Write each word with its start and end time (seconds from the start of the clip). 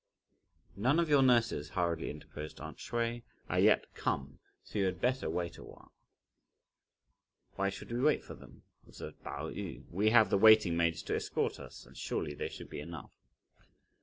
"None 0.75 0.99
of 0.99 1.09
your 1.09 1.21
nurses," 1.21 1.69
hurriedly 1.69 2.09
interposed 2.09 2.59
aunt 2.59 2.79
Hsüeh, 2.79 3.21
"are 3.47 3.59
yet 3.59 3.85
come, 3.93 4.39
so 4.63 4.79
you 4.79 4.85
had 4.85 4.99
better 4.99 5.29
wait 5.29 5.59
a 5.59 5.63
while." 5.63 5.91
"Why 7.53 7.69
should 7.69 7.91
we 7.91 8.01
wait 8.01 8.23
for 8.23 8.33
them?" 8.33 8.63
observed 8.87 9.21
Pao 9.23 9.51
yü. 9.51 9.83
"We 9.91 10.09
have 10.09 10.31
the 10.31 10.39
waiting 10.39 10.75
maids 10.75 11.03
to 11.03 11.15
escort 11.15 11.59
us, 11.59 11.85
and 11.85 11.95
surely 11.95 12.33
they 12.33 12.49
should 12.49 12.71
be 12.71 12.79
enough." 12.79 13.11